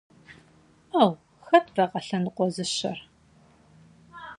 -Ӏэу, 0.91 1.11
хэт 1.45 1.65
вакъэ 1.75 1.99
лъэныкъуэ 2.05 2.47
зыщэр? 2.55 2.99